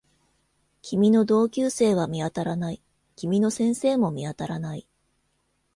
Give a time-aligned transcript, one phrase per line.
[0.81, 2.81] 君の同級生は見当たらない。
[3.15, 4.87] 君の先生も見当たらない